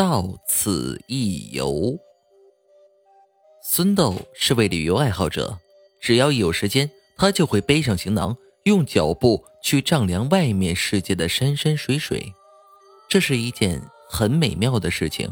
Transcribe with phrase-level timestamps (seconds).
[0.00, 1.98] 到此一游。
[3.62, 5.58] 孙豆是位旅游爱好者，
[6.00, 12.32] 只要一有时间，他就会背上行囊，用脚步去丈量外面世界的山山水水。
[13.10, 15.30] 这是一件很美妙的事情。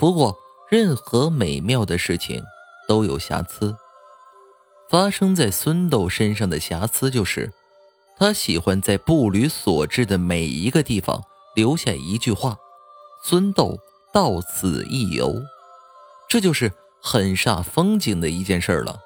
[0.00, 0.36] 不过，
[0.68, 2.42] 任何美妙的事情
[2.88, 3.76] 都有瑕疵。
[4.90, 7.52] 发生在孙豆身上的瑕疵就是，
[8.18, 11.22] 他喜欢在步履所至的每一个地方
[11.54, 12.56] 留下一句话
[13.22, 13.78] ：“孙豆
[14.12, 15.42] 到此一游。”
[16.28, 19.00] 这就是很煞风景的一件事了。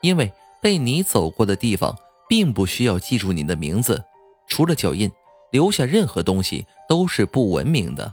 [0.00, 1.96] 因为被你走过的地方，
[2.28, 4.04] 并不需要记住你的名字，
[4.46, 5.10] 除了脚印，
[5.50, 8.12] 留下任何东西都是不文明的。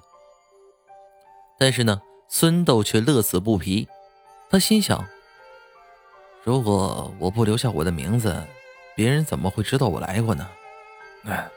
[1.59, 2.01] 但是呢？
[2.33, 3.89] 孙豆却乐此不疲，
[4.49, 5.05] 他心想
[6.45, 8.41] ：“如果我不留下我的名字，
[8.95, 10.47] 别人怎么会知道我来过呢？”
[11.27, 11.51] 哎，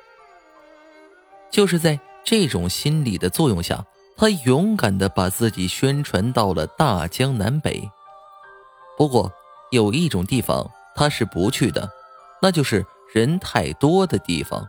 [1.48, 3.86] 就是在这种心理的作用下，
[4.16, 7.90] 他勇敢的把自己宣传到了大江南北。
[8.96, 9.32] 不过，
[9.70, 11.90] 有一种地方他是不去的，
[12.40, 14.68] 那就是人太多的地方，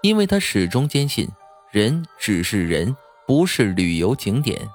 [0.00, 1.28] 因为他始终坚信，
[1.70, 4.68] 人只是人，不是旅游景点。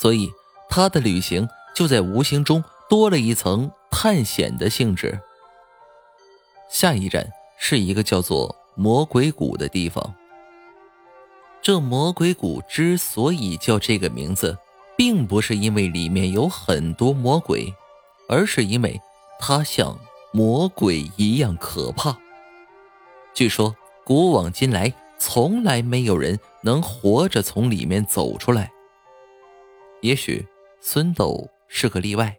[0.00, 0.30] 所以，
[0.68, 5.20] 他的旅行就在无形中多了一层探险的性质。
[6.70, 10.14] 下一站是一个叫做魔鬼谷的地方。
[11.68, 14.56] 这魔鬼谷之所以叫这个名字，
[14.96, 17.70] 并不是因为里面有很多魔鬼，
[18.26, 18.98] 而是因为
[19.38, 20.00] 它像
[20.32, 22.18] 魔鬼一样可怕。
[23.34, 28.72] 据说，古往今来，从来没有人能活着从里面走出来。
[30.00, 30.46] 也许
[30.80, 32.34] 孙斗是个例外，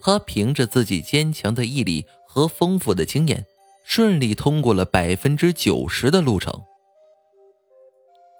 [0.00, 3.44] 他凭着自己坚强的毅力和丰富的经验，
[3.84, 6.62] 顺利通过了百分之九十的路程。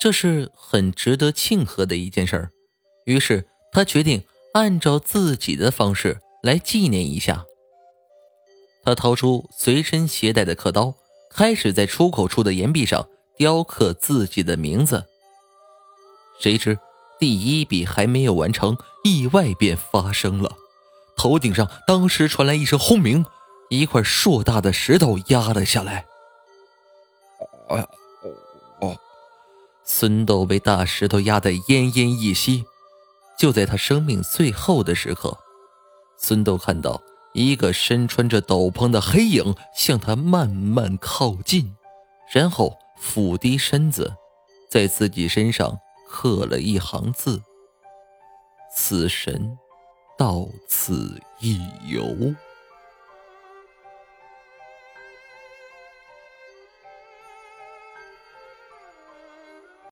[0.02, 2.50] 这是很值得庆贺的一件事儿。
[3.04, 7.44] 于是他决定按照自己的方式来纪念一下。
[8.82, 10.92] 他掏出随身携带的刻刀，
[11.30, 15.06] 开始在出口处的岩壁上雕刻自己的名字。
[16.40, 16.76] 谁知。
[17.20, 20.56] 第一笔还没有完成，意外便发生了。
[21.16, 23.24] 头顶上当时传来一声轰鸣，
[23.70, 26.04] 一块硕大的石头压了下来。
[27.68, 27.86] 哎呀，
[29.94, 32.64] 孙豆被大石头压得奄奄一息。
[33.38, 35.36] 就在他生命最后的时刻，
[36.16, 37.02] 孙豆看到
[37.34, 41.76] 一个身穿着斗篷的黑影向他慢慢靠近，
[42.32, 44.14] 然后俯低身子，
[44.70, 45.78] 在自己身上。
[46.14, 47.40] 刻了一行字
[48.76, 49.56] ：“死神
[50.18, 52.34] 到此一游。”